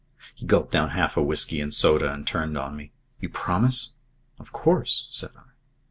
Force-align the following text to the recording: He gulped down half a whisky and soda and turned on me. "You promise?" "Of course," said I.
He 0.33 0.47
gulped 0.47 0.71
down 0.71 0.89
half 0.89 1.15
a 1.15 1.21
whisky 1.21 1.61
and 1.61 1.71
soda 1.71 2.11
and 2.11 2.25
turned 2.25 2.57
on 2.57 2.75
me. 2.75 2.91
"You 3.19 3.29
promise?" 3.29 3.91
"Of 4.39 4.51
course," 4.51 5.07
said 5.11 5.29
I. 5.37 5.41